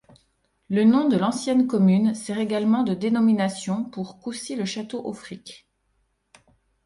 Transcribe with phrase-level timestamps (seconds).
[0.67, 5.69] Le nom de l'ancienne commune sert également de dénomination pour Coucy-le-Château-Auffrique.